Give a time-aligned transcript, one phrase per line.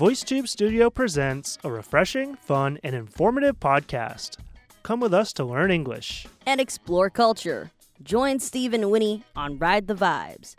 [0.00, 4.38] VoiceTube Studio presents a refreshing, fun, and informative podcast.
[4.82, 7.70] Come with us to learn English and explore culture.
[8.02, 10.56] Join Steve and Winnie on Ride the Vibes.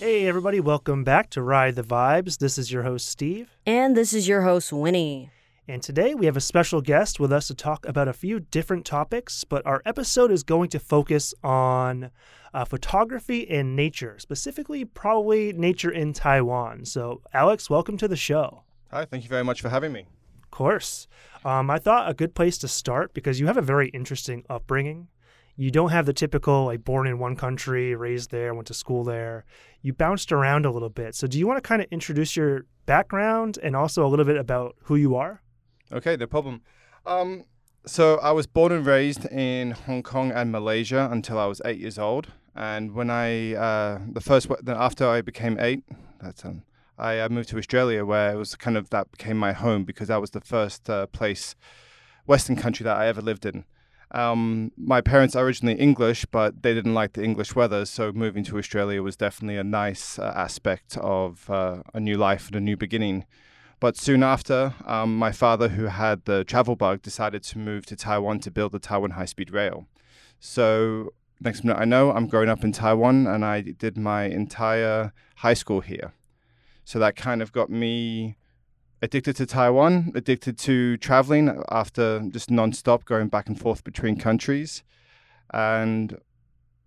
[0.00, 2.38] Hey, everybody, welcome back to Ride the Vibes.
[2.38, 3.56] This is your host, Steve.
[3.64, 5.30] And this is your host, Winnie.
[5.68, 8.84] And today we have a special guest with us to talk about a few different
[8.84, 12.10] topics, but our episode is going to focus on
[12.52, 16.84] uh, photography and nature, specifically, probably nature in Taiwan.
[16.84, 18.64] So, Alex, welcome to the show.
[18.90, 20.06] Hi, thank you very much for having me.
[20.42, 21.06] Of course.
[21.44, 25.06] Um, I thought a good place to start because you have a very interesting upbringing.
[25.54, 29.04] You don't have the typical, like, born in one country, raised there, went to school
[29.04, 29.44] there.
[29.80, 31.14] You bounced around a little bit.
[31.14, 34.36] So, do you want to kind of introduce your background and also a little bit
[34.36, 35.40] about who you are?
[35.92, 36.62] Okay, no problem.
[37.04, 37.44] Um,
[37.84, 41.78] so I was born and raised in Hong Kong and Malaysia until I was eight
[41.78, 42.28] years old.
[42.54, 45.84] And when I, uh, the first, after I became eight,
[46.20, 46.62] that's um,
[46.98, 50.08] I uh, moved to Australia where it was kind of that became my home because
[50.08, 51.56] that was the first uh, place,
[52.26, 53.64] Western country that I ever lived in.
[54.12, 58.44] Um, my parents are originally English, but they didn't like the English weather, so moving
[58.44, 62.60] to Australia was definitely a nice uh, aspect of uh, a new life and a
[62.60, 63.24] new beginning.
[63.82, 67.96] But soon after, um, my father, who had the travel bug, decided to move to
[67.96, 69.88] Taiwan to build the Taiwan High Speed Rail.
[70.38, 75.12] So, next minute I know, I'm growing up in Taiwan and I did my entire
[75.38, 76.12] high school here.
[76.84, 78.36] So, that kind of got me
[79.02, 84.84] addicted to Taiwan, addicted to traveling after just nonstop going back and forth between countries.
[85.52, 86.18] And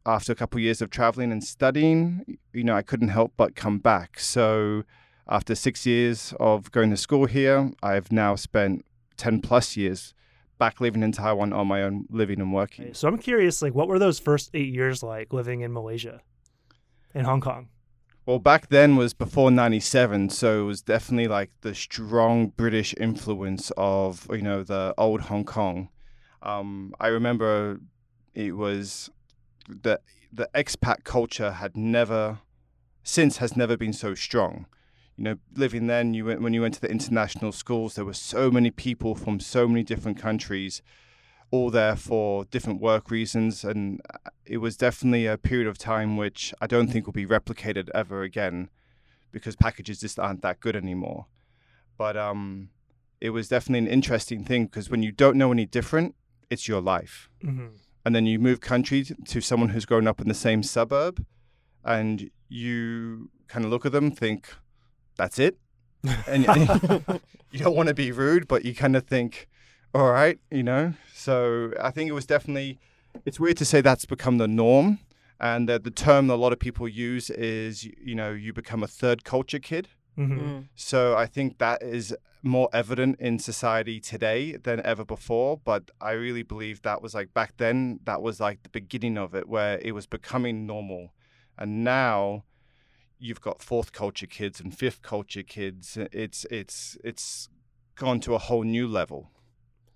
[0.06, 3.54] after a couple of years of traveling and studying, you know, I couldn't help but
[3.54, 4.18] come back.
[4.18, 4.86] So,
[5.28, 8.86] after six years of going to school here, I've now spent
[9.18, 10.14] 10 plus years
[10.58, 12.94] back living in Taiwan on my own, living and working.
[12.94, 16.22] So I'm curious, like, what were those first eight years like living in Malaysia,
[17.14, 17.70] in Hong Kong?
[18.26, 23.72] Well, back then was before 97, so it was definitely like the strong British influence
[23.78, 25.90] of, you know, the old Hong Kong.
[26.42, 27.80] Um, I remember
[28.34, 29.10] it was
[29.68, 30.00] the
[30.32, 32.40] the expat culture had never
[33.04, 34.66] since has never been so strong
[35.18, 38.14] you know, living then, you went when you went to the international schools, there were
[38.14, 40.82] so many people from so many different countries,
[41.52, 46.18] all there for different work reasons, and uh, it was definitely a period of time
[46.18, 48.70] which I don't think will be replicated ever again,
[49.32, 51.28] because packages just aren't that good anymore.
[51.98, 52.70] But um,
[53.22, 56.16] it was definitely an interesting thing because when you don't know any different,
[56.50, 57.68] it's your life, mm-hmm.
[58.04, 61.26] and then you move country to someone who's grown up in the same suburb,
[61.86, 64.50] and you kind of look at them, think
[65.16, 65.58] that's it.
[66.28, 66.46] And
[67.52, 69.48] you don't want to be rude, but you kind of think,
[69.94, 70.94] all right, you know.
[71.14, 72.78] So I think it was definitely.
[73.26, 75.00] It's weird to say that's become the norm,
[75.40, 78.84] and uh, the term that a lot of people use is, you know, you become
[78.84, 79.88] a third culture kid.
[80.18, 80.40] Mm-hmm.
[80.40, 80.68] Mm.
[80.76, 85.58] So I think that is more evident in society today than ever before.
[85.58, 89.34] But I really believe that was like back then, that was like the beginning of
[89.36, 91.14] it, where it was becoming normal.
[91.58, 92.44] And now
[93.20, 95.98] you've got fourth culture kids and fifth culture kids.
[96.12, 97.50] It's it's it's
[97.96, 99.32] gone to a whole new level.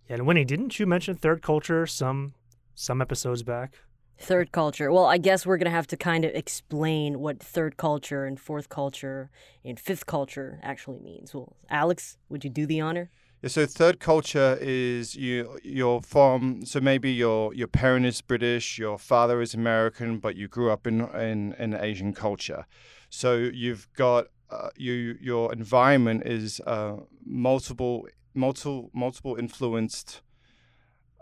[0.07, 2.33] Yeah, and Winnie, didn't you mention third culture some
[2.73, 3.75] some episodes back?
[4.17, 4.91] Third culture.
[4.91, 8.67] Well, I guess we're gonna have to kind of explain what third culture and fourth
[8.67, 9.29] culture
[9.63, 11.33] and fifth culture actually means.
[11.33, 13.09] Well, Alex, would you do the honor?
[13.41, 18.77] Yeah, so third culture is you you're from so maybe your your parent is British,
[18.77, 22.65] your father is American, but you grew up in in, in Asian culture.
[23.09, 30.21] So you've got uh, you your environment is uh, multiple multiple multiple influenced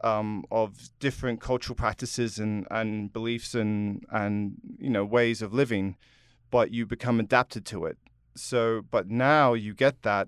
[0.03, 5.97] um, of different cultural practices and, and beliefs and and you know ways of living,
[6.51, 7.97] but you become adapted to it.
[8.35, 10.27] So, but now you get that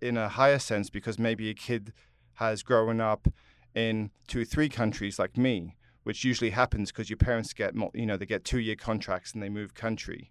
[0.00, 1.92] in a higher sense because maybe a kid
[2.34, 3.28] has grown up
[3.74, 8.06] in two or three countries like me, which usually happens because your parents get you
[8.06, 10.30] know they get two year contracts and they move country.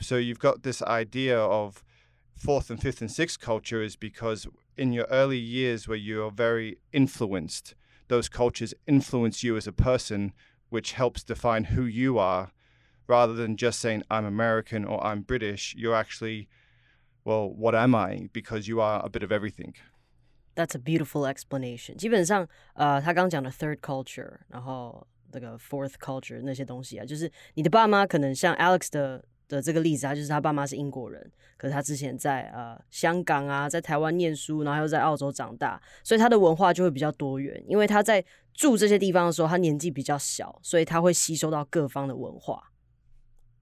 [0.00, 1.82] So you've got this idea of
[2.34, 4.46] fourth and fifth and sixth culture is because
[4.76, 7.74] in your early years where you're very influenced,
[8.06, 10.32] those cultures influence you as a person,
[10.70, 12.52] which helps define who you are,
[13.08, 15.74] rather than just saying I'm American or I'm British.
[15.76, 16.48] You're actually,
[17.24, 18.28] well, what am I?
[18.32, 19.74] Because you are a bit of everything.
[20.54, 21.96] That's a beautiful explanation.
[21.96, 29.24] 基本上，呃，他刚讲的 third culture，然后这个 fourth culture 那些东西啊，就是你的爸妈可能像 Alex 的
[29.55, 37.63] 的这个例子，他就是他爸妈是英国人，可是他之前在呃香港啊，在台湾念书，然后又在澳洲长大，所以他的文化就会比较多元。
[37.67, 38.23] 因为他在
[38.53, 42.71] 住这些地方的时候，他年纪比较小，所以他会吸收到各方的文化。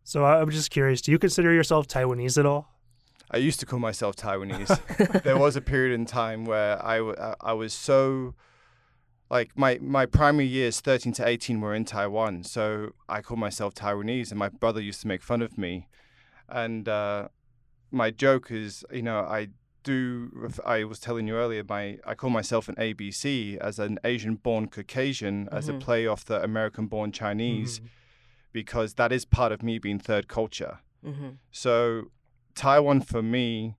[0.03, 2.65] So I'm just curious, do you consider yourself Taiwanese at all?
[3.29, 4.77] I used to call myself Taiwanese.
[5.23, 8.33] there was a period in time where I, uh, I was so
[9.31, 13.73] like my my primary years 13 to 18 were in Taiwan so I called myself
[13.73, 15.87] Taiwanese and my brother used to make fun of me
[16.47, 17.29] and uh,
[17.91, 19.47] my joke is you know I
[19.83, 24.35] do I was telling you earlier my I call myself an ABC as an Asian
[24.35, 25.55] born Caucasian mm-hmm.
[25.55, 25.79] as a mm-hmm.
[25.79, 27.87] play off the American born Chinese mm-hmm.
[28.51, 31.29] because that is part of me being third culture mm-hmm.
[31.51, 32.11] so
[32.55, 33.75] Taiwan for me,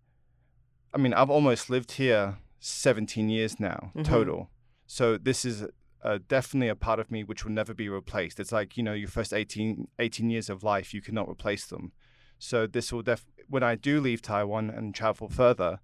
[0.95, 4.03] I mean, I've almost lived here 17 years now mm-hmm.
[4.03, 4.51] total.
[4.93, 5.65] So this is
[6.05, 8.39] uh, definitely a part of me which will never be replaced.
[8.39, 11.93] It's like, you know, your first 18, 18 years of life, you cannot replace them.
[12.39, 15.81] So this will def when I do leave Taiwan and travel further,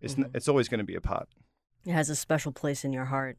[0.00, 0.24] it's mm-hmm.
[0.24, 1.28] n- it's always going to be a part.
[1.84, 3.36] It has a special place in your heart.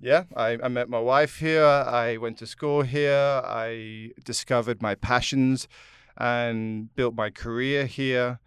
[0.00, 1.64] Yeah, I, I met my wife here.
[1.64, 3.40] I went to school here.
[3.44, 5.68] I discovered my passions
[6.16, 8.40] and built my career here.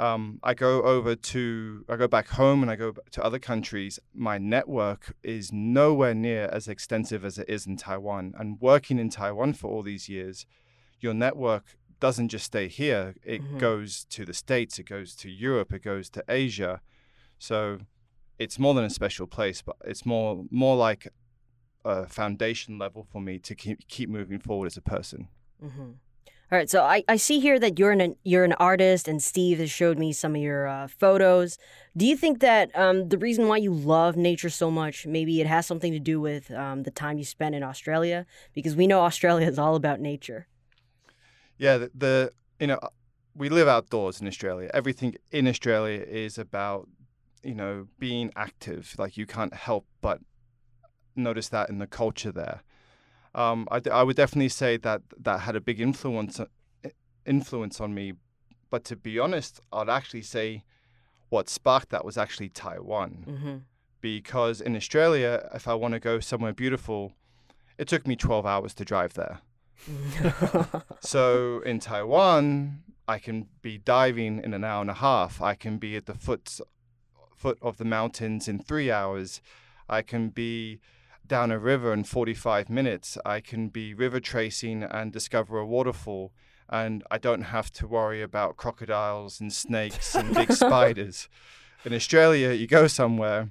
[0.00, 3.98] Um, I go over to, I go back home and I go to other countries.
[4.14, 8.32] My network is nowhere near as extensive as it is in Taiwan.
[8.38, 10.46] And working in Taiwan for all these years,
[11.00, 13.58] your network doesn't just stay here, it mm-hmm.
[13.58, 16.80] goes to the States, it goes to Europe, it goes to Asia.
[17.38, 17.80] So
[18.38, 21.08] it's more than a special place, but it's more more like
[21.84, 25.28] a foundation level for me to keep keep moving forward as a person.
[25.62, 25.90] Mm-hmm.
[26.52, 29.60] All right, so I, I see here that you're an you're an artist, and Steve
[29.60, 31.58] has showed me some of your uh, photos.
[31.96, 35.46] Do you think that um, the reason why you love nature so much, maybe it
[35.46, 38.26] has something to do with um, the time you spent in Australia?
[38.52, 40.48] Because we know Australia is all about nature.
[41.56, 42.80] Yeah, the, the you know
[43.36, 44.72] we live outdoors in Australia.
[44.74, 46.88] Everything in Australia is about
[47.44, 48.96] you know being active.
[48.98, 50.18] Like you can't help but
[51.14, 52.62] notice that in the culture there
[53.34, 56.46] um, I, I would definitely say that that had a big influence uh,
[57.24, 58.14] influence on me.
[58.70, 60.64] But to be honest, I'd actually say
[61.28, 63.56] what sparked that was actually Taiwan, mm-hmm.
[64.00, 67.12] because in Australia, if I want to go somewhere beautiful,
[67.78, 69.40] it took me 12 hours to drive there.
[71.00, 75.40] so in Taiwan, I can be diving in an hour and a half.
[75.40, 76.60] I can be at the foot
[77.36, 79.40] foot of the mountains in three hours.
[79.88, 80.78] I can be
[81.30, 83.16] down a river in 45 minutes.
[83.24, 86.32] I can be river tracing and discover a waterfall,
[86.68, 91.28] and I don't have to worry about crocodiles and snakes and big spiders.
[91.84, 93.50] In Australia, you go somewhere.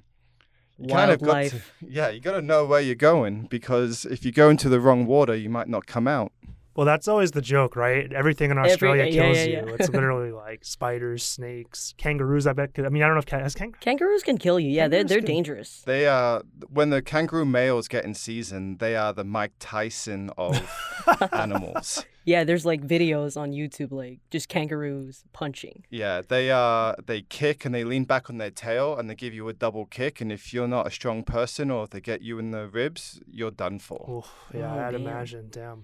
[0.77, 4.25] You kind of got to, yeah, you got to know where you're going because if
[4.25, 6.33] you go into the wrong water, you might not come out.
[6.79, 8.09] Well, that's always the joke, right?
[8.13, 9.75] Everything in Australia Every, kills yeah, yeah, you.
[9.77, 12.47] it's literally like spiders, snakes, kangaroos.
[12.47, 12.69] I bet.
[12.77, 14.69] I mean, I don't know if has kang- kangaroos can kill you.
[14.69, 15.81] Yeah, they're they're can, dangerous.
[15.81, 18.77] They are when the kangaroo males get in season.
[18.77, 20.55] They are the Mike Tyson of
[21.33, 22.05] animals.
[22.23, 25.83] Yeah, there's like videos on YouTube, like just kangaroos punching.
[25.89, 29.33] Yeah, they uh they kick and they lean back on their tail and they give
[29.33, 30.21] you a double kick.
[30.21, 33.19] And if you're not a strong person or if they get you in the ribs,
[33.29, 34.09] you're done for.
[34.09, 35.01] Oof, yeah, oh, I'd man.
[35.01, 35.49] imagine.
[35.51, 35.83] Damn.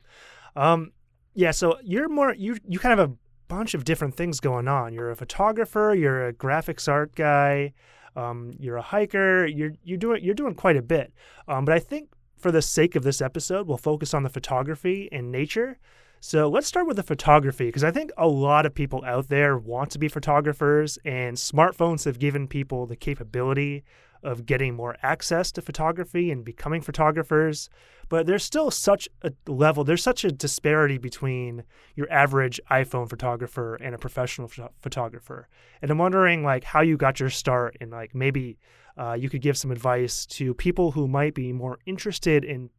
[0.56, 0.92] Um,
[1.34, 1.52] yeah.
[1.52, 3.16] So you're more you you kind of have a
[3.48, 4.94] bunch of different things going on.
[4.94, 5.94] You're a photographer.
[5.94, 7.74] You're a graphics art guy.
[8.16, 9.46] Um, you're a hiker.
[9.46, 11.13] You're you're doing you're doing quite a bit.
[11.48, 15.10] Um, but I think for the sake of this episode, we'll focus on the photography
[15.12, 15.77] and nature.
[16.22, 19.58] So let's start with the photography because I think a lot of people out there
[19.58, 23.84] want to be photographers, and smartphones have given people the capability
[24.24, 27.70] of getting more access to photography and becoming photographers.
[28.08, 31.64] But there's still such a level, there's such a disparity between
[31.96, 34.50] your average iPhone photographer and a professional
[34.82, 35.48] photographer.
[35.82, 38.58] And I'm wondering like how you got your start and like maybe
[38.98, 42.70] uh, you could give some advice to people who might be more interested in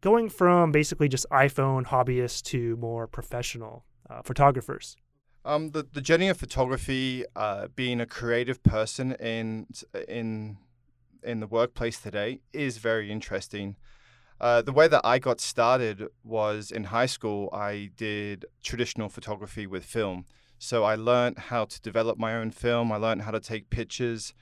[0.00, 4.96] going from basically just iPhone hobbyists to more professional uh, photographers.
[5.44, 9.66] Um, the the journey of photography, uh, being a creative person in
[10.08, 10.58] in
[11.24, 13.76] in the workplace today, is very interesting.
[14.42, 17.48] Uh, the way that I got started was in high school.
[17.52, 20.26] I did traditional photography with film,
[20.58, 22.90] so I learned how to develop my own film.
[22.90, 24.34] I learned how to take pictures,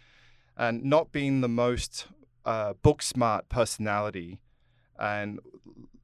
[0.57, 2.07] and not being the most
[2.47, 4.40] uh, book smart personality,
[4.99, 5.38] and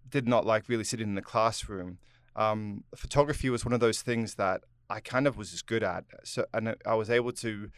[0.07, 1.97] did not like really sitting in the classroom.
[2.37, 4.61] Um, photography was one of those things that
[4.91, 6.05] I kind of was just good at.
[6.23, 7.71] So and I was able to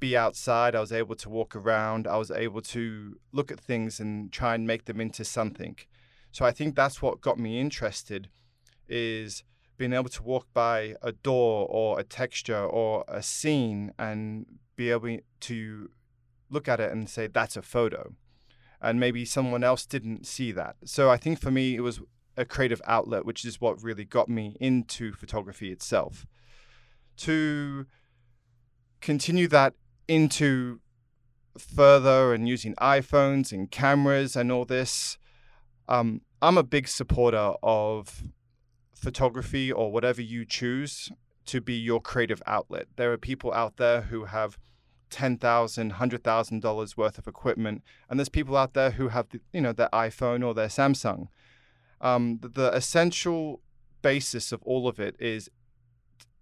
[0.00, 0.74] be outside.
[0.74, 2.06] I was able to walk around.
[2.06, 5.76] I was able to look at things and try and make them into something.
[6.32, 8.28] So I think that's what got me interested
[8.88, 9.44] is
[9.76, 14.90] being able to walk by a door or a texture or a scene and be
[14.90, 15.90] able to
[16.50, 18.14] look at it and say that's a photo.
[18.80, 20.76] And maybe someone else didn't see that.
[20.84, 22.00] So I think for me it was
[22.36, 26.26] a creative outlet, which is what really got me into photography itself.
[27.18, 27.86] To
[29.00, 29.74] continue that
[30.10, 30.80] into
[31.56, 35.16] further and using iPhones and cameras and all this,
[35.88, 38.24] um, I'm a big supporter of
[38.92, 41.12] photography or whatever you choose
[41.46, 42.88] to be your creative outlet.
[42.96, 44.58] There are people out there who have
[45.10, 49.28] ten thousand, hundred thousand dollars worth of equipment, and there's people out there who have
[49.28, 51.28] the, you know their iPhone or their Samsung.
[52.00, 53.60] Um, the, the essential
[54.02, 55.48] basis of all of it is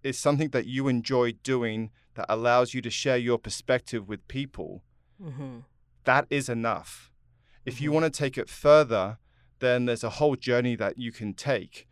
[0.03, 4.83] is something that you enjoy doing that allows you to share your perspective with people.
[5.23, 5.59] Mm-hmm.
[6.03, 7.13] That is enough.
[7.65, 7.95] If you Mhm.
[7.95, 9.19] want to take it further,
[9.61, 11.87] then there's a whole journey that you can take.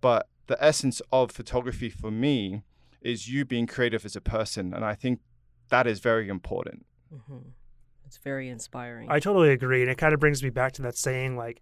[0.00, 2.62] But the essence of photography for me
[3.00, 4.72] is you being creative as a person.
[4.72, 5.20] And I think
[5.68, 6.86] that is very important.
[7.12, 7.48] Mm-hmm.
[8.06, 9.10] It's very inspiring.
[9.10, 11.60] I totally agree, and it kind of brings me back to that saying, like,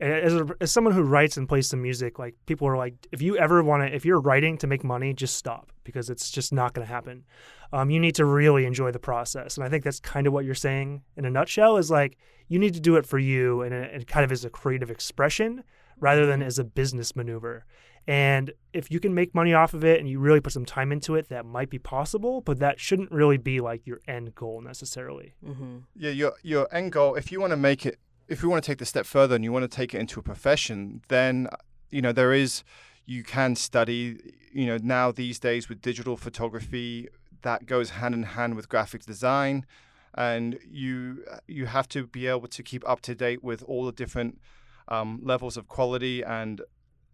[0.00, 3.20] as a, as someone who writes and plays some music, like people are like, if
[3.20, 6.52] you ever want to, if you're writing to make money, just stop because it's just
[6.52, 7.24] not going to happen.
[7.72, 10.44] Um, you need to really enjoy the process, and I think that's kind of what
[10.44, 11.76] you're saying in a nutshell.
[11.76, 12.16] Is like
[12.48, 14.90] you need to do it for you, and it, it kind of as a creative
[14.90, 15.62] expression
[15.98, 17.64] rather than as a business maneuver.
[18.06, 20.90] And if you can make money off of it and you really put some time
[20.90, 24.62] into it, that might be possible, but that shouldn't really be like your end goal
[24.62, 25.34] necessarily.
[25.46, 25.78] mm-hmm.
[25.94, 27.98] Yeah, your your end goal, if you want to make it
[28.30, 30.20] if you want to take the step further and you want to take it into
[30.20, 31.48] a profession, then
[31.90, 32.62] you know there is
[33.04, 34.18] you can study,
[34.52, 37.08] you know, now these days with digital photography
[37.42, 39.66] that goes hand in hand with graphic design
[40.14, 43.92] and you you have to be able to keep up to date with all the
[43.92, 44.40] different
[44.88, 46.62] um, levels of quality and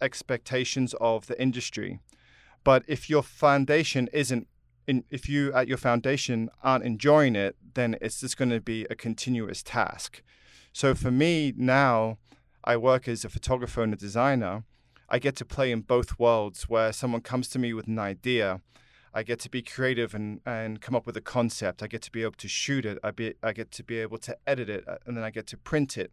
[0.02, 1.98] expectations of the industry.
[2.62, 4.48] But if your foundation isn't
[4.86, 8.86] in, if you at your foundation aren't enjoying it, then it's just going to be
[8.90, 10.22] a continuous task.
[10.76, 12.18] So for me now,
[12.62, 14.64] I work as a photographer and a designer.
[15.08, 18.60] I get to play in both worlds where someone comes to me with an idea.
[19.14, 21.82] I get to be creative and, and come up with a concept.
[21.82, 22.98] I get to be able to shoot it.
[23.02, 25.46] I, be, I get to be able to edit it, uh, and then I get
[25.46, 26.12] to print it.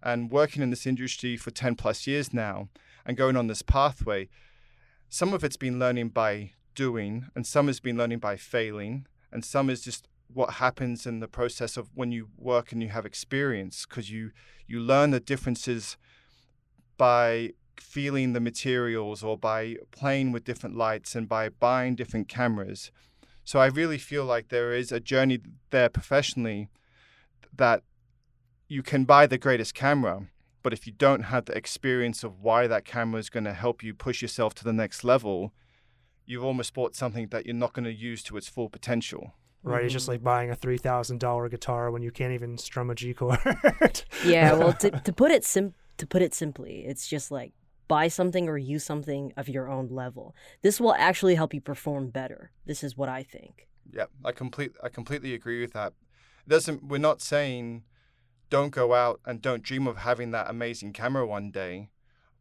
[0.00, 2.68] And working in this industry for 10 plus years now
[3.04, 4.28] and going on this pathway,
[5.08, 9.44] some of it's been learning by doing, and some has been learning by failing, and
[9.44, 13.06] some is just what happens in the process of when you work and you have
[13.06, 14.30] experience because you
[14.66, 15.96] you learn the differences
[16.96, 22.90] by feeling the materials or by playing with different lights and by buying different cameras.
[23.44, 25.38] So i really feel like there is a journey
[25.70, 26.68] there professionally
[27.54, 27.82] that
[28.68, 30.26] you can buy the greatest camera
[30.62, 33.84] but if you don't have the experience of why that camera is going to help
[33.84, 35.52] you push yourself to the next level
[36.26, 39.34] you've almost bought something that you're not going to use to its full potential
[39.66, 39.84] right?
[39.84, 42.94] It's just like buying a three thousand dollar guitar when you can't even strum a
[42.94, 43.38] G chord.
[44.24, 44.52] yeah.
[44.54, 47.52] Well, to, to put it sim- to put it simply, it's just like
[47.88, 50.34] buy something or use something of your own level.
[50.62, 52.50] This will actually help you perform better.
[52.64, 53.68] This is what I think.
[53.92, 55.92] Yeah, I complete I completely agree with that.
[56.46, 57.84] It doesn't we're not saying
[58.50, 61.90] don't go out and don't dream of having that amazing camera one day,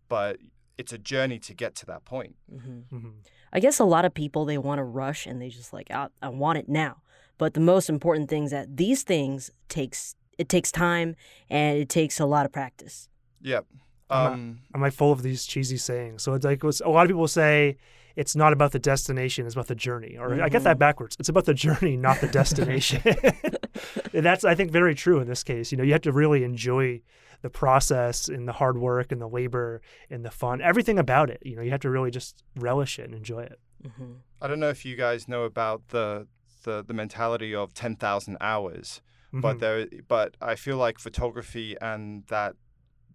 [0.08, 0.38] but
[0.78, 2.36] it's a journey to get to that point.
[2.50, 3.14] hmm Mhm.
[3.54, 6.08] I guess a lot of people they want to rush and they just like I,
[6.22, 6.98] I want it now.
[7.38, 11.16] But the most important thing is that these things takes it takes time
[11.50, 13.08] and it takes a lot of practice.
[13.42, 13.62] Yeah.
[14.10, 16.24] I'm Um I'm like full of these cheesy sayings.
[16.24, 17.78] So it's like what's- a lot of people say
[18.16, 20.18] it's not about the destination, it's about the journey.
[20.18, 20.80] Or I get that Mhm.
[20.80, 21.16] backwards.
[21.20, 23.02] It's about the journey, not the destination.
[24.14, 25.72] and that's I think very true in this case.
[25.72, 27.02] You know, you have to really enjoy
[27.42, 31.40] the process and the hard work and the labor and the fun, everything about it.
[31.44, 33.60] You know, you have to really just relish it and enjoy it.
[33.98, 36.28] hmm I don't know if you guys know about the
[36.66, 39.60] the, the mentality of 10,000 hours, but Mhm.
[39.64, 39.80] there
[40.16, 42.54] but I feel like photography and that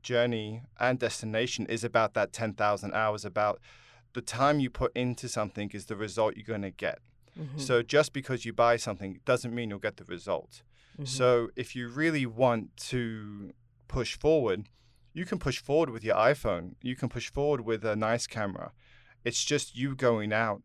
[0.03, 3.61] journey and destination is about that 10,000 hours about
[4.15, 6.99] the time you put into something is the result you're going to get.
[7.37, 10.63] hmm So just because you buy something doesn't mean you'll get the result.
[10.99, 11.07] Mhm.
[11.07, 13.53] So if you really want to
[13.89, 14.61] push forward,
[15.13, 16.75] you can push forward with your iPhone.
[16.83, 18.73] You can push forward with a nice camera.
[19.25, 20.63] It's just you going out,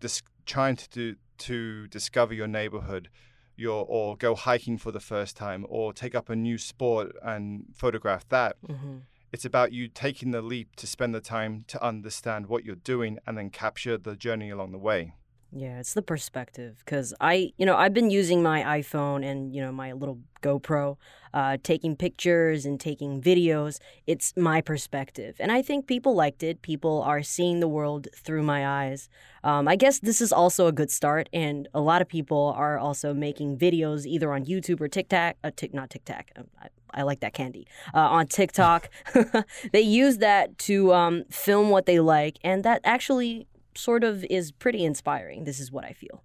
[0.00, 3.08] dis- trying to do, to discover your neighborhood,
[3.56, 7.66] your or go hiking for the first time, or take up a new sport and
[7.74, 8.56] photograph that.
[8.62, 9.02] Mhm.
[9.32, 13.18] It's about you taking the leap to spend the time to understand what you're doing
[13.26, 15.14] and then capture the journey along the way.
[15.58, 19.62] Yeah, it's the perspective because I, you know, I've been using my iPhone and you
[19.62, 20.98] know my little GoPro,
[21.32, 23.78] uh, taking pictures and taking videos.
[24.06, 26.60] It's my perspective, and I think people liked it.
[26.60, 29.08] People are seeing the world through my eyes.
[29.44, 32.78] Um, I guess this is also a good start, and a lot of people are
[32.78, 35.36] also making videos either on YouTube or TikTok.
[35.42, 36.32] Uh, tick, not TikTok.
[36.36, 38.90] Um, I, I like that candy uh, on TikTok.
[39.72, 43.46] they use that to um, film what they like, and that actually
[43.76, 45.44] sort of is pretty inspiring.
[45.44, 46.22] This is what I feel.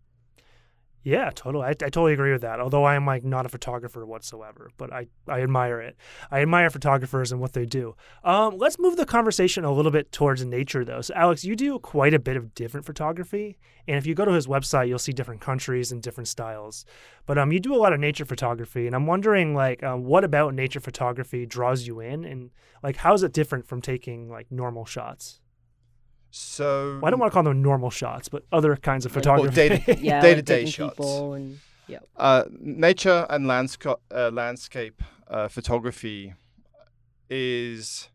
[1.03, 1.65] Yeah, totally.
[1.65, 2.59] I, I totally agree with that.
[2.59, 5.95] Although I am like not a photographer whatsoever, but I, I admire it.
[6.29, 7.95] I admire photographers and what they do.
[8.23, 11.01] Um, let's move the conversation a little bit towards nature, though.
[11.01, 14.31] So, Alex, you do quite a bit of different photography, and if you go to
[14.31, 16.85] his website, you'll see different countries and different styles.
[17.25, 20.23] But um, you do a lot of nature photography, and I'm wondering like, um, what
[20.23, 22.51] about nature photography draws you in, and
[22.83, 25.40] like, how is it different from taking like normal shots?
[26.31, 29.53] So well, I don't want to call them normal shots, but other kinds of photography.
[29.53, 30.99] Day, yeah, day like to day shots.
[30.99, 31.99] And, yeah.
[32.15, 36.33] Uh, nature and landscape uh, landscape uh, photography
[37.29, 38.09] is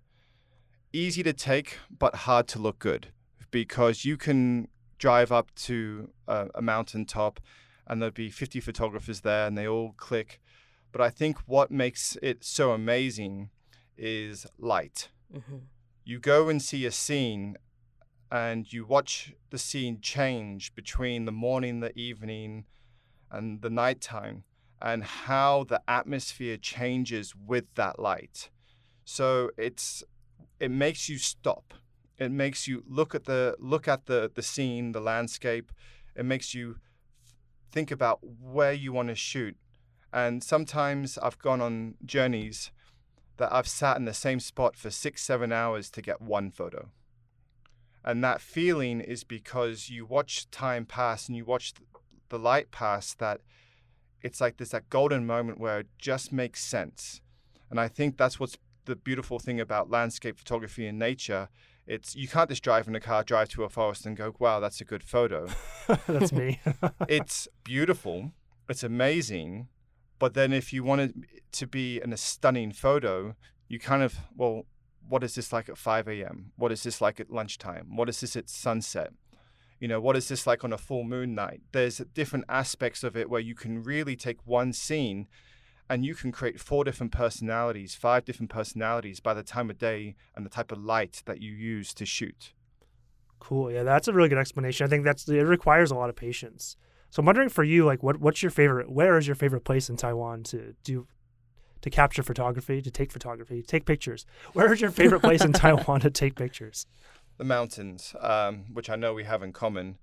[0.93, 3.09] easy to take, but hard to look good
[3.51, 4.69] because you can
[4.99, 7.41] drive up to a, a mountaintop
[7.87, 10.41] and there'll be 50 photographers there and they all click.
[10.93, 13.51] But I think what makes it so amazing
[13.97, 15.11] is light.
[15.35, 15.57] Mm-hmm.
[16.05, 17.57] You go and see a scene
[18.31, 22.65] and you watch the scene change between the morning, the evening,
[23.31, 24.45] and the nighttime,
[24.81, 28.51] and how the atmosphere changes with that light.
[29.05, 30.03] So it's
[30.59, 31.75] it makes you stop.
[32.19, 35.71] It makes you look at the look at the the scene, the landscape.
[36.15, 36.77] It makes you
[37.71, 39.57] think about where you want to shoot.
[40.13, 42.71] And sometimes I've gone on journeys
[43.37, 46.89] that I've sat in the same spot for six, seven hours to get one photo.
[48.07, 51.75] And that feeling is because you watch time pass and you watch
[52.29, 53.41] the light pass that
[54.23, 57.21] it's like there's that golden moment where it just makes sense.
[57.69, 61.49] And I think that's what's the beautiful thing about landscape photography and nature.
[61.87, 64.61] It's you can't just drive in a car, drive to a forest and go, wow,
[64.61, 65.49] that's a good photo.
[66.07, 66.61] that's me.
[67.09, 68.33] it's beautiful.
[68.69, 69.69] It's amazing.
[70.19, 71.15] But then if you want it
[71.53, 73.35] to be in a stunning photo,
[73.69, 74.65] you kind of, well,
[75.09, 76.53] what is this like at 5 a.m.?
[76.57, 77.97] What is this like at lunchtime?
[77.97, 79.13] What is this at sunset?
[79.81, 81.61] You know, what is this like on a full moon night?
[81.73, 85.27] There's different aspects of it where you can really take one scene
[85.89, 90.17] and you can create four different personalities, five different personalities by the time of day
[90.35, 92.53] and the type of light that you use to shoot.
[93.39, 93.71] Cool.
[93.71, 94.87] Yeah, that's a really good explanation.
[94.87, 96.77] I think that's it requires a lot of patience.
[97.11, 98.91] So I'm wondering for you, like, what what's your favorite?
[98.91, 101.07] Where is your favorite place in Taiwan to do
[101.83, 104.27] to capture photography, to take photography, take pictures.
[104.53, 106.87] Where is your favorite place in Taiwan to take pictures?
[107.39, 109.99] The mountains, um, which I know we have in common,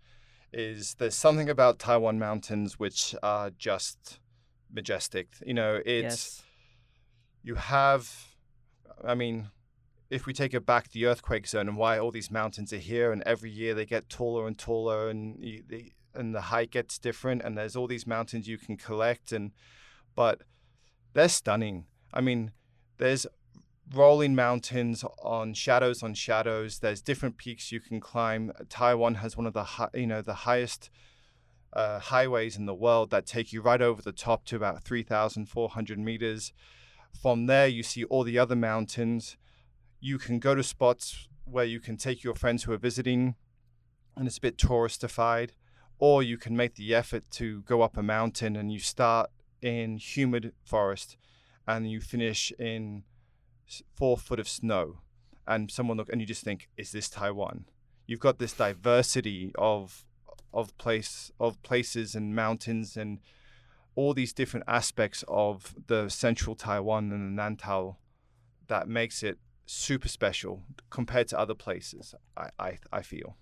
[0.51, 4.19] is there's something about Taiwan mountains which are just
[4.71, 5.29] majestic.
[5.45, 6.43] You know, it's Yes.
[7.43, 8.35] you have,
[9.03, 9.49] I mean,
[10.09, 13.11] if we take it back the earthquake zone and why all these mountains are here,
[13.11, 16.99] and every year they get taller and taller, and you, they, and the height gets
[16.99, 19.51] different, and there's all these mountains you can collect, and
[20.15, 20.43] but
[21.13, 21.85] they're stunning.
[22.13, 22.51] I mean,
[22.97, 23.25] there's
[23.93, 26.79] rolling mountains on shadows on shadows.
[26.79, 28.51] There's different peaks you can climb.
[28.69, 30.89] Taiwan has one of the hi- you know the highest
[31.73, 35.99] uh, highways in the world that take you right over the top to about 3,400
[35.99, 36.53] meters.
[37.19, 39.37] From there, you see all the other mountains.
[39.99, 43.35] You can go to spots where you can take your friends who are visiting,
[44.15, 45.51] and it's a bit touristified,
[45.97, 49.29] or you can make the effort to go up a mountain and you start
[49.63, 51.17] in humid forest
[51.67, 53.03] and you finish in
[53.95, 54.97] four foot of snow
[55.47, 57.65] and someone look and you just think is this taiwan?
[58.05, 60.05] You've got this diversity of
[60.53, 63.19] of place of places and mountains and
[63.95, 67.95] all these different aspects of the central taiwan and the Nantou
[68.67, 73.37] that makes it super special compared to other places i i, I feel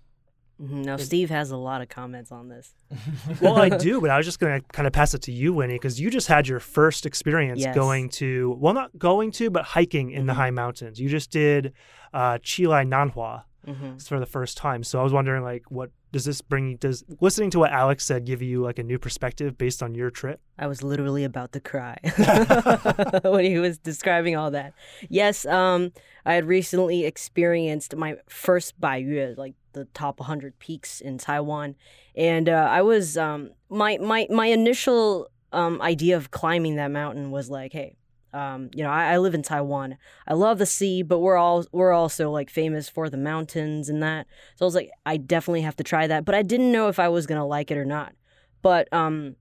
[0.60, 0.84] Mhm.
[0.84, 2.72] Now, Steve has a lot of comments on this.
[3.40, 5.52] well, I do, but I was just going to kind of pass it to you,
[5.52, 7.74] Winnie, because you just had your first experience Yes.
[7.74, 10.36] going to, well, not going to, but hiking in the Mhm.
[10.36, 11.00] high mountains.
[11.00, 11.72] You just did
[12.14, 14.82] uh, Chilai Nanhua hmm for the first time.
[14.82, 16.76] So I was wondering, like, what does this bring you?
[16.76, 20.10] Does listening to what Alex said give you like a new perspective based on your
[20.10, 20.40] trip?
[20.58, 21.96] I was literally about to cry
[23.24, 24.74] when he was describing all that.
[25.08, 25.92] Yes, um,
[26.26, 31.76] I had recently experienced my first Baiyue, like the top 100 peaks in Taiwan,
[32.16, 37.30] and uh, I was um, my my my initial um, idea of climbing that mountain
[37.30, 37.96] was like, hey,
[38.34, 39.98] Um, you know, I, I live in Taiwan.
[40.26, 44.02] I love the sea, but we're all we're also like famous for the mountains and
[44.02, 44.26] that.
[44.56, 46.24] So I was like, I definitely have to try that.
[46.24, 48.14] But I didn't know if I was gonna like it or not.
[48.62, 49.36] But um,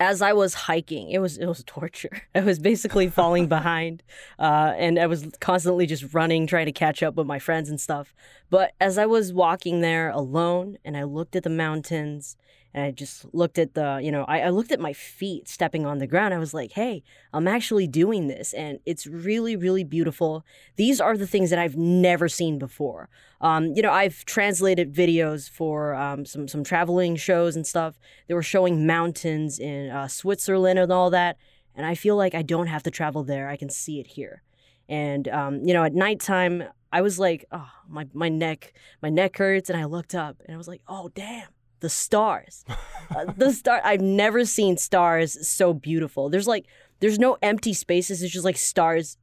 [0.00, 2.22] as I was hiking, it was it was torture.
[2.34, 4.02] I was basically falling behind,
[4.38, 7.78] uh, and I was constantly just running, trying to catch up with my friends and
[7.78, 8.14] stuff.
[8.48, 12.36] But as I was walking there alone, and I looked at the mountains,
[12.72, 15.86] and I just looked at the, you know, I, I looked at my feet stepping
[15.86, 16.32] on the ground.
[16.32, 17.02] I was like, hey,
[17.32, 20.44] I'm actually doing this, and it's really, really beautiful.
[20.76, 23.08] These are the things that I've never seen before.
[23.40, 27.98] Um, you know, I've translated videos for um, some some traveling shows and stuff.
[28.28, 31.38] They were showing mountains in uh, Switzerland and all that,
[31.74, 33.48] and I feel like I don't have to travel there.
[33.48, 34.42] I can see it here.
[34.88, 39.36] And um, you know, at nighttime, I was like, oh, my my neck, my neck
[39.38, 41.48] hurts, and I looked up, and I was like, oh, damn
[41.80, 42.64] the stars.
[43.16, 46.28] uh, the star I've never seen stars so beautiful.
[46.28, 46.66] There's like
[47.00, 48.22] there's no empty spaces.
[48.22, 49.16] It's just like stars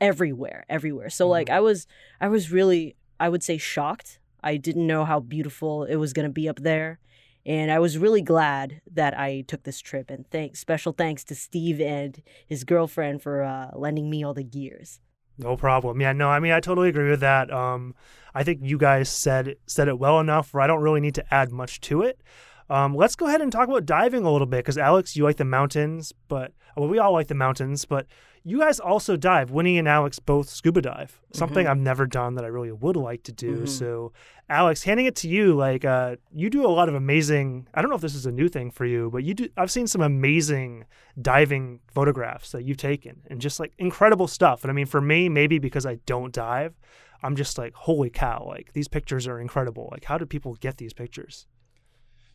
[0.00, 1.10] everywhere, everywhere.
[1.10, 1.56] So like mm-hmm.
[1.56, 1.86] I was
[2.20, 4.18] I was really I would say shocked.
[4.42, 6.98] I didn't know how beautiful it was going to be up there.
[7.46, 10.10] And I was really glad that I took this trip.
[10.10, 14.44] And thanks, special thanks to Steve and his girlfriend for uh, lending me all the
[14.44, 15.00] gears.
[15.40, 16.00] No problem.
[16.00, 17.50] Yeah, no, I mean I totally agree with that.
[17.52, 17.94] Um,
[18.34, 21.34] I think you guys said said it well enough where I don't really need to
[21.34, 22.20] add much to it.
[22.68, 25.38] Um, let's go ahead and talk about diving a little bit because Alex, you like
[25.38, 28.06] the mountains, but well, we all like the mountains, but
[28.42, 29.50] you guys also dive.
[29.50, 31.70] Winnie and Alex both scuba dive, something mm-hmm.
[31.70, 33.52] I've never done that I really would like to do.
[33.52, 33.66] Mm-hmm.
[33.66, 34.12] So,
[34.48, 37.68] Alex, handing it to you, like uh, you do a lot of amazing.
[37.74, 39.48] I don't know if this is a new thing for you, but you do.
[39.56, 40.86] I've seen some amazing
[41.20, 44.64] diving photographs that you've taken, and just like incredible stuff.
[44.64, 46.74] And I mean, for me, maybe because I don't dive,
[47.22, 48.44] I'm just like, holy cow!
[48.46, 49.88] Like these pictures are incredible.
[49.92, 51.46] Like, how do people get these pictures?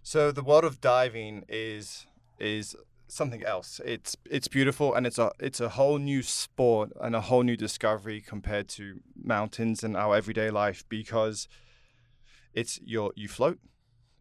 [0.04, 2.06] So the world of diving is
[2.40, 2.76] is
[3.08, 3.82] something else.
[3.86, 7.58] It's it's beautiful and it's a it's a whole new sport and a whole new
[7.58, 11.48] discovery compared to mountains and our everyday life because
[12.54, 13.60] it's your you float,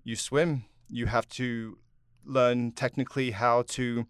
[0.03, 1.79] you swim, you have to
[2.25, 4.07] learn technically how to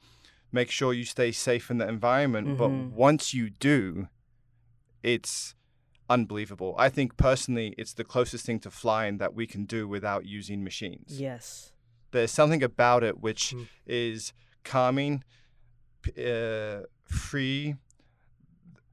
[0.53, 2.47] make sure you stay safe in the environment.
[2.47, 2.57] Mm-hmm.
[2.57, 4.09] But once you do,
[5.03, 5.55] it's
[6.09, 6.75] unbelievable.
[6.79, 10.63] I think personally, it's the closest thing to flying that we can do without using
[10.63, 11.21] machines.
[11.21, 11.73] Yes.
[12.13, 13.67] There's something about it which mm.
[13.87, 14.33] is
[14.65, 15.23] calming,
[16.19, 17.77] uh, free.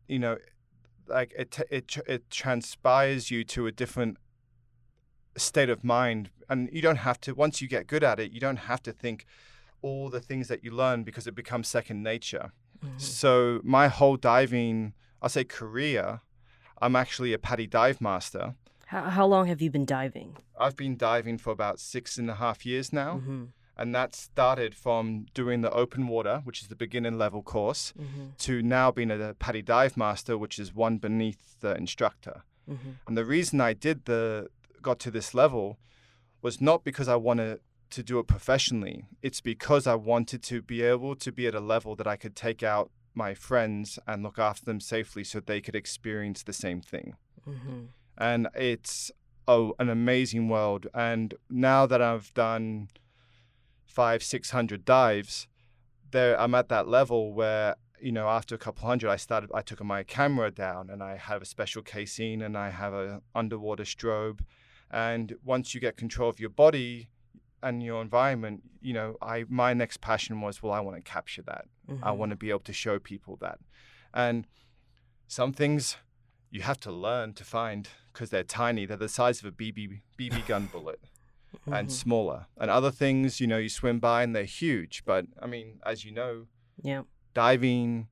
[0.07, 0.37] You know,
[1.07, 4.17] like it, it, it transpires you to a different
[5.37, 7.33] state of mind, and you don't have to.
[7.33, 9.25] Once you get good at it, you don't have to think
[9.81, 12.51] all the things that you learn because it becomes second nature.
[12.83, 12.97] Mm-hmm.
[12.97, 16.21] So my whole diving, I'll say career,
[16.81, 18.55] I'm actually a PADI dive master.
[18.87, 20.37] How, how long have you been diving?
[20.59, 23.15] I've been diving for about six and a half years now.
[23.15, 23.43] Mm-hmm
[23.81, 28.25] and that started from doing the open water, which is the beginner level course, mm-hmm.
[28.37, 32.43] to now being a PADI dive master, which is one beneath the instructor.
[32.69, 32.91] Mm-hmm.
[33.07, 34.49] And the reason I did the
[34.83, 35.79] got to this level
[36.43, 39.05] was not because I wanted to do it professionally.
[39.23, 42.35] It's because I wanted to be able to be at a level that I could
[42.35, 46.81] take out my friends and look after them safely so they could experience the same
[46.81, 47.15] thing.
[47.47, 47.85] Mm-hmm.
[48.17, 49.11] And it's
[49.47, 50.85] oh, an amazing world.
[50.93, 52.89] And now that I've done
[53.91, 55.47] five, six hundred dives,
[56.11, 59.49] there I'm at that level where you know after a couple hundred, I started.
[59.53, 63.21] I took my camera down and I have a special casing and I have an
[63.35, 64.39] underwater strobe,
[64.89, 67.09] and once you get control of your body
[67.63, 71.43] and your environment, you know, I my next passion was well, I want to capture
[71.43, 71.65] that.
[71.89, 72.03] Mm-hmm.
[72.03, 73.59] I want to be able to show people that,
[74.13, 74.47] and
[75.27, 75.97] some things
[76.49, 78.85] you have to learn to find because they're tiny.
[78.85, 80.99] They're the size of a BB BB gun bullet
[81.55, 81.73] mm-hmm.
[81.73, 82.47] and smaller.
[82.57, 85.03] And other things, you know, you swim by and they're huge.
[85.05, 86.47] But I mean, as you know,
[86.81, 88.07] yeah, diving,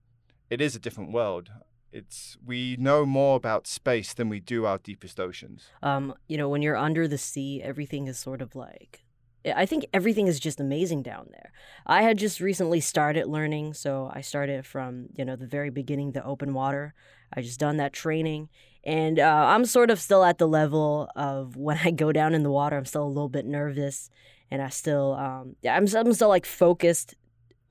[0.49, 1.49] it is a different world.
[1.91, 5.69] It's we know more about space than we do our deepest oceans.
[5.81, 9.03] Um, you know, when you're under the sea, everything is sort of like
[9.45, 11.51] I think everything is just amazing down there.
[11.85, 16.11] I had just recently started learning, so I started from, you know, the very beginning,
[16.11, 16.93] the open water.
[17.33, 18.49] I just done that training
[18.83, 22.43] and uh, I'm sort of still at the level of when I go down in
[22.43, 24.09] the water, I'm still a little bit nervous,
[24.49, 27.15] and I still, um, I'm, I'm still like focused,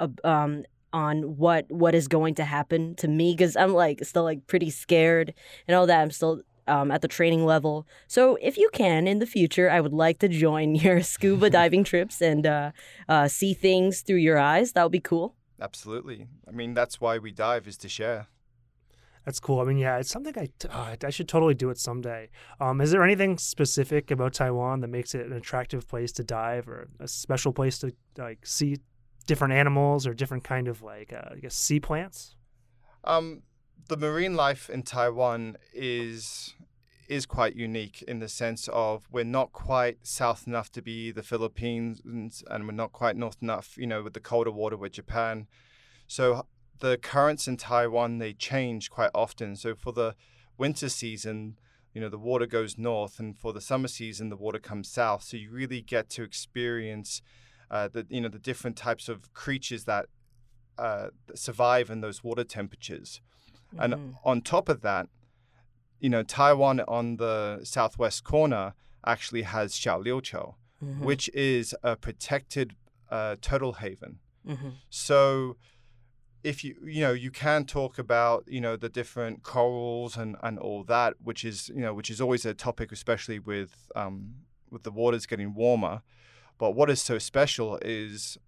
[0.01, 4.25] uh, um, on what what is going to happen to me because I'm like still
[4.25, 5.35] like pretty scared
[5.67, 6.01] and all that.
[6.01, 7.87] I'm still um, at the training level.
[8.07, 11.85] So if you can in the future, I would like to join your scuba diving
[11.85, 12.71] trips and uh,
[13.09, 14.73] uh, see things through your eyes.
[14.73, 15.35] That would be cool.
[15.61, 16.29] Absolutely.
[16.47, 18.29] I mean, that's why we dive is to share.
[19.29, 19.61] That's cool.
[19.61, 22.31] I mean, yeah, it's something I uh, I should totally do it someday.
[22.63, 26.67] Um, is there anything specific about Taiwan that makes it an attractive place to dive,
[26.67, 28.79] or a special place to like see
[29.27, 32.37] different animals or different kind of like uh, I guess sea plants?
[33.05, 33.43] Um,
[33.89, 36.55] the marine life in Taiwan is
[37.07, 41.23] is quite unique in the sense of we're not quite south enough to be the
[41.23, 42.01] Philippines
[42.49, 45.47] and we're not quite north enough, you know, with the colder water with Japan.
[46.07, 46.47] So
[46.81, 49.57] the currents in Taiwan they change quite often.
[49.57, 50.15] So for the
[50.57, 51.59] winter season,
[51.95, 55.23] you know, the water goes north, and for the summer season, the water comes south.
[55.25, 57.23] So you really get to experience
[57.71, 60.07] uh, the you know the different types of creatures that
[60.79, 63.21] uh, survive in those water temperatures.
[63.75, 63.93] Mm-hmm.
[63.93, 65.09] And on top of that,
[66.01, 71.05] you know, Taiwan on the southwest corner actually has Xiaoliuqiu, mm-hmm.
[71.05, 72.75] which is a protected
[73.11, 74.21] uh, turtle haven.
[74.47, 74.69] Mm-hmm.
[74.89, 75.57] So
[76.45, 80.59] if you you know you can talk about you know the different corals and and
[80.59, 84.35] all that which is you know which is always a topic especially with um
[84.71, 86.03] with the waters getting warmer
[86.59, 88.39] but what is so special is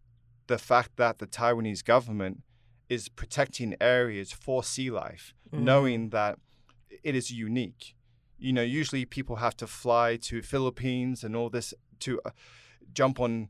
[0.46, 2.42] the fact that the Taiwanese government
[2.88, 5.64] is protecting areas for sea life mm-hmm.
[5.64, 6.38] knowing that
[7.02, 7.94] it is unique.
[8.38, 12.30] You know, usually people have to fly to Philippines and all this to uh,
[12.92, 13.48] jump on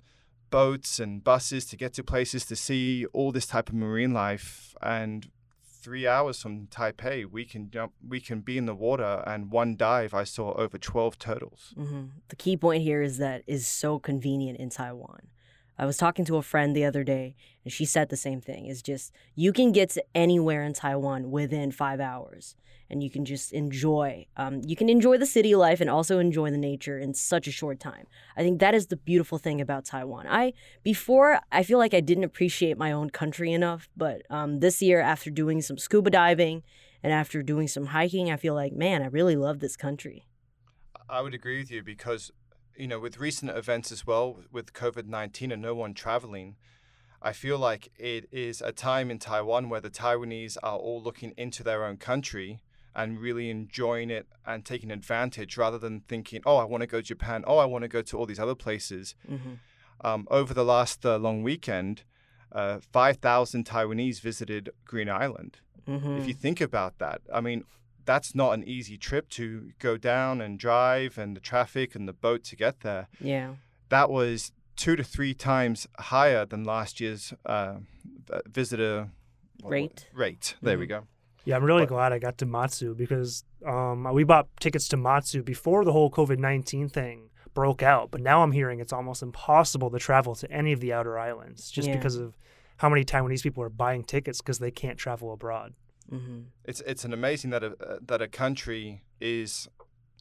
[0.51, 4.75] boats and buses to get to places to see all this type of marine life
[4.83, 5.31] and
[5.83, 9.77] three hours from Taipei, we can jump, we can be in the water, and one
[9.77, 11.75] dive, I saw over twelve turtles.
[11.79, 12.05] Mm-hmm.
[12.29, 15.29] The key point here is that is so convenient in Taiwan.
[15.81, 18.67] I was talking to a friend the other day, and she said the same thing.
[18.67, 22.55] It's just you can get to anywhere in Taiwan within five hours,
[22.91, 24.27] and you can just enjoy.
[24.37, 27.51] Um, you can enjoy the city life and also enjoy the nature in such a
[27.51, 28.07] short time.
[28.37, 30.27] I think that is the beautiful thing about Taiwan.
[30.29, 34.83] I before I feel like I didn't appreciate my own country enough, but um, this
[34.83, 36.63] year after doing some scuba diving
[37.03, 40.27] and after doing some hiking, I feel like man, I really love this country.
[41.09, 42.31] I would agree with you because
[42.81, 46.57] you know, with recent events as well, with COVID 19 and no one traveling,
[47.21, 51.35] I feel like it is a time in Taiwan where the Taiwanese are all looking
[51.37, 52.61] into their own country
[52.95, 56.99] and really enjoying it and taking advantage rather than thinking, oh, I want to go
[56.99, 59.15] to Japan, oh, I want to go to all these other places.
[59.31, 59.55] Mm-hmm.
[60.03, 62.05] Um, over the last uh, long weekend,
[62.53, 65.59] uh, 5,000 Taiwanese visited Green Island.
[65.87, 66.17] Mm-hmm.
[66.17, 67.65] If you think about that, I mean,
[68.05, 72.13] that's not an easy trip to go down and drive and the traffic and the
[72.13, 73.09] boat to get there.
[73.21, 73.55] Yeah.
[73.89, 77.77] That was two to three times higher than last year's uh,
[78.47, 79.11] visitor
[79.65, 80.09] rate.
[80.13, 80.57] Rate.
[80.63, 80.81] There mm-hmm.
[80.81, 81.07] we go.
[81.45, 84.97] Yeah, I'm really but, glad I got to Matsu because um, we bought tickets to
[84.97, 88.11] Matsu before the whole COVID 19 thing broke out.
[88.11, 91.71] But now I'm hearing it's almost impossible to travel to any of the outer islands
[91.71, 91.97] just yeah.
[91.97, 92.37] because of
[92.77, 95.75] how many Taiwanese people are buying tickets because they can't travel abroad.
[96.13, 96.41] Mm-hmm.
[96.65, 99.69] It's it's an amazing that a uh, that a country is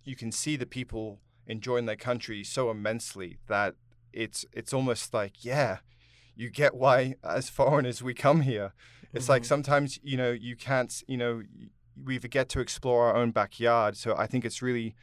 [0.04, 3.76] you can see the people enjoying their country so immensely that
[4.14, 5.80] it's it's almost like yeah
[6.36, 8.74] you get why as foreigners we come here
[9.14, 9.34] it's mm-hmm.
[9.34, 11.42] like sometimes you know you can't you know
[12.06, 14.96] we forget to explore our own backyard so i think it's really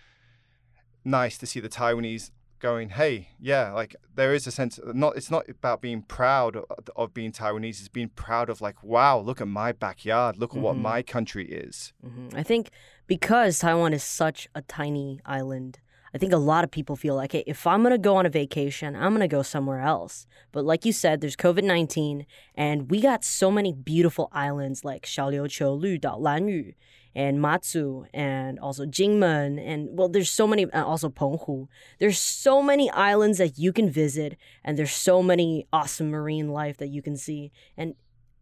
[1.04, 5.30] nice to see the taiwanese going, hey, yeah, like there is a sense not it's
[5.30, 6.64] not about being proud of,
[6.94, 10.56] of being Taiwanese, it's being proud of like, wow, look at my backyard, look at
[10.56, 10.62] mm-hmm.
[10.64, 11.92] what my country is.
[12.04, 12.36] Mm-hmm.
[12.36, 12.70] I think
[13.06, 15.80] because Taiwan is such a tiny island,
[16.16, 18.30] I think a lot of people feel like, hey, if I'm gonna go on a
[18.30, 20.26] vacation, I'm gonna go somewhere else.
[20.50, 22.24] But like you said, there's COVID 19,
[22.54, 26.72] and we got so many beautiful islands like Xiaoliuqiu,
[27.14, 31.66] and Matsu and also Jinmen and well there's so many uh, also Penghu.
[31.98, 36.78] There's so many islands that you can visit and there's so many awesome marine life
[36.78, 37.94] that you can see and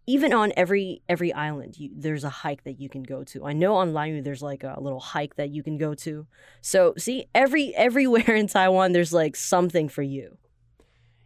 [0.07, 3.45] even on every every island you, there's a hike that you can go to.
[3.45, 6.27] I know on Lanyu there's like a little hike that you can go to.
[6.61, 10.37] So see every everywhere in Taiwan there's like something for you.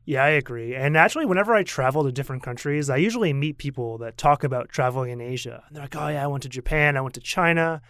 [0.09, 0.75] Yeah, I agree.
[0.75, 4.71] And actually, whenever I travel to different countries, I usually meet people that talk about
[4.71, 5.63] traveling in Asia.
[5.69, 7.83] And they're like, oh, yeah, I went to Japan, I went to China.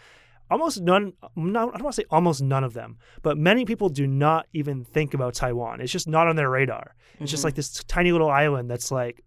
[0.51, 3.89] Almost none, not, I don't want to say almost none of them, but many people
[3.89, 5.81] do not even think about Taiwan.
[5.81, 6.97] It's just not on their radar.
[6.97, 7.27] It's mm-hmm.
[7.27, 9.23] just like this tiny little island that's like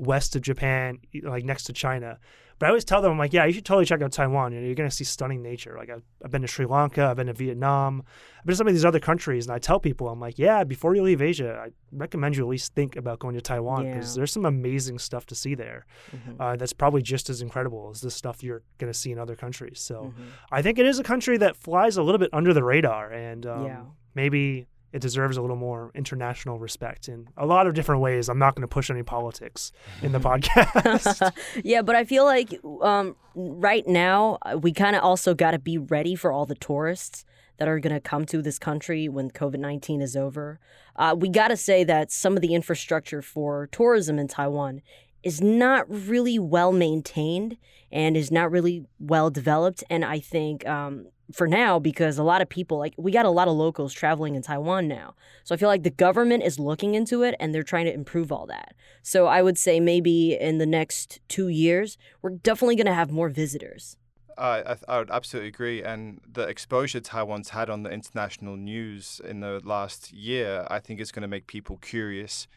[0.00, 2.18] west of Japan, like next to China.
[2.58, 4.52] But I always tell them, I'm like, yeah, you should totally check out Taiwan.
[4.52, 5.76] You know, you're going to see stunning nature.
[5.78, 8.02] Like, I've, I've been to Sri Lanka, I've been to Vietnam,
[8.38, 9.46] I've been to some of these other countries.
[9.46, 12.50] And I tell people, I'm like, yeah, before you leave Asia, I recommend you at
[12.50, 14.20] least think about going to Taiwan because yeah.
[14.20, 15.86] there's some amazing stuff to see there.
[16.14, 16.40] Mm-hmm.
[16.40, 19.36] Uh, that's probably just as incredible as the stuff you're going to see in other
[19.36, 19.80] countries.
[19.80, 20.28] So mm-hmm.
[20.52, 23.10] I think it is a country that flies a little bit under the radar.
[23.10, 23.82] And um, yeah.
[24.14, 28.28] maybe it deserves a little more international respect in a lot of different ways.
[28.28, 29.72] I'm not going to push any politics
[30.02, 31.32] in the podcast.
[31.64, 35.58] yeah, but I feel like um, right now uh, we kind of also got to
[35.58, 37.24] be ready for all the tourists
[37.58, 40.58] that are going to come to this country when COVID 19 is over.
[40.96, 44.80] Uh, we got to say that some of the infrastructure for tourism in Taiwan
[45.22, 47.56] is not really well maintained
[47.92, 49.84] and is not really well developed.
[49.90, 53.30] And I think um, for now, because a lot of people, like, we got a
[53.30, 55.14] lot of locals traveling in Taiwan now.
[55.44, 58.32] So I feel like the government is looking into it and they're trying to improve
[58.32, 58.74] all that.
[59.02, 63.10] So I would say maybe in the next two years, we're definitely going to have
[63.10, 63.96] more visitors.
[64.38, 65.82] I, I would absolutely agree.
[65.82, 71.00] And the exposure Taiwan's had on the international news in the last year, I think
[71.00, 72.48] is going to make people curious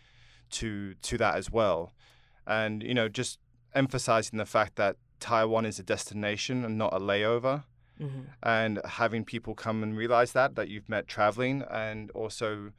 [0.51, 1.91] to to that as well.
[2.47, 3.39] And you know, just
[3.75, 7.63] emphasizing the fact that Taiwan is a destination and not a layover.
[8.03, 8.21] Mm-hmm.
[8.41, 12.71] And having people come and realize that that you've met traveling, and also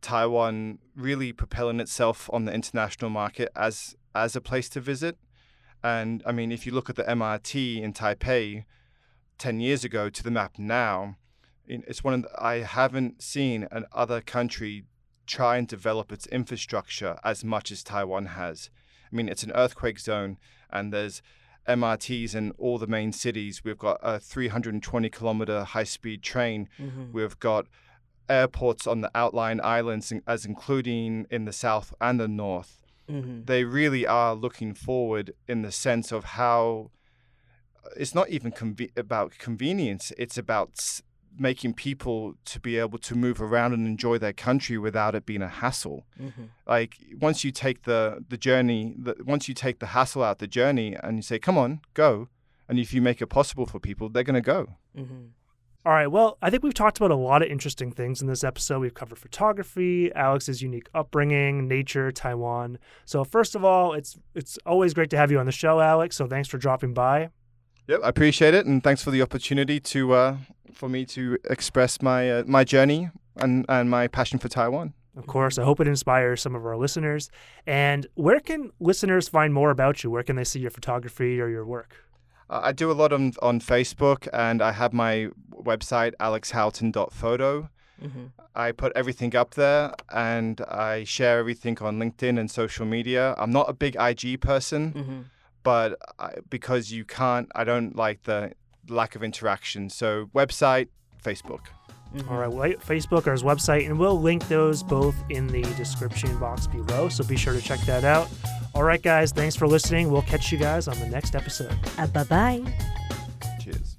[0.00, 5.16] Taiwan really propelling itself on the international market as as a place to visit.
[5.82, 8.64] And I mean, if you look at the MRT in Taipei
[9.38, 11.16] 10 years ago to the map now,
[11.66, 14.84] it's one of the, I haven't seen an other country
[15.26, 18.70] try and develop its infrastructure as much as Taiwan has.
[19.12, 20.38] I mean, it's an earthquake zone,
[20.70, 21.22] and there's
[21.68, 23.62] MRTs in all the main cities.
[23.64, 26.68] We've got a 320 kilometer high speed train.
[26.78, 27.12] Mm-hmm.
[27.12, 27.66] We've got
[28.28, 32.82] airports on the outlying islands, as including in the south and the north.
[33.08, 33.44] Mm-hmm.
[33.44, 36.90] They really are looking forward in the sense of how
[37.96, 41.00] it's not even conve- about convenience, it's about
[41.38, 45.42] making people to be able to move around and enjoy their country without it being
[45.42, 46.04] a hassle.
[46.20, 46.44] Mm-hmm.
[46.66, 50.46] Like once you take the the journey, the, once you take the hassle out the
[50.46, 52.28] journey, and you say, "Come on, go,"
[52.68, 54.76] and if you make it possible for people, they're going to go.
[54.96, 55.26] Mm-hmm.
[55.84, 56.06] All right.
[56.06, 58.78] Well, I think we've talked about a lot of interesting things in this episode.
[58.78, 62.78] We've covered photography, Alex's unique upbringing, nature, Taiwan.
[63.04, 66.14] So first of all, it's it's always great to have you on the show, Alex.
[66.16, 67.30] So thanks for dropping by.
[67.88, 70.36] Yep, I appreciate it, and thanks for the opportunity to uh,
[70.72, 74.94] for me to express my uh, my journey and and my passion for Taiwan.
[75.16, 77.30] Of course, I hope it inspires some of our listeners.
[77.66, 80.10] And where can listeners find more about you?
[80.10, 81.96] Where can they see your photography or your work?
[82.48, 87.68] Uh, I do a lot on on Facebook, and I have my website alexhoughton.photo.
[88.02, 88.24] Mm-hmm.
[88.54, 93.34] I put everything up there, and I share everything on LinkedIn and social media.
[93.38, 94.92] I'm not a big IG person.
[94.92, 95.20] Mm-hmm
[95.62, 98.52] but I, because you can't, I don't like the
[98.88, 99.90] lack of interaction.
[99.90, 100.88] So website,
[101.22, 101.60] Facebook.
[102.14, 102.28] Mm-hmm.
[102.28, 106.38] All right, well, Facebook or his website, and we'll link those both in the description
[106.38, 107.08] box below.
[107.08, 108.28] So be sure to check that out.
[108.74, 110.10] All right, guys, thanks for listening.
[110.10, 111.74] We'll catch you guys on the next episode.
[111.98, 112.62] Uh, bye bye.
[113.60, 113.96] Cheers.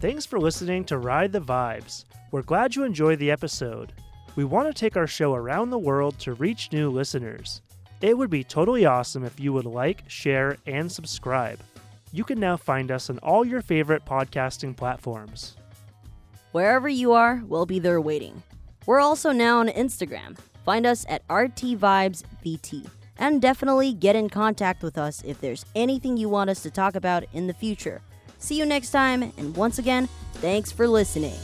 [0.00, 2.04] Thanks for listening to Ride the Vibes.
[2.30, 3.92] We're glad you enjoyed the episode.
[4.36, 7.62] We want to take our show around the world to reach new listeners.
[8.00, 11.60] It would be totally awesome if you would like, share, and subscribe.
[12.12, 15.56] You can now find us on all your favorite podcasting platforms.
[16.52, 18.42] Wherever you are, we'll be there waiting.
[18.86, 20.36] We're also now on Instagram.
[20.64, 22.88] Find us at RTVibesVT.
[23.18, 26.94] And definitely get in contact with us if there's anything you want us to talk
[26.96, 28.02] about in the future.
[28.38, 31.38] See you next time, and once again, thanks for listening.